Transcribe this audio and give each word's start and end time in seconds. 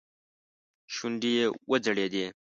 شونډې 0.93 1.31
يې 1.37 1.45
وځړېدې. 1.69 2.25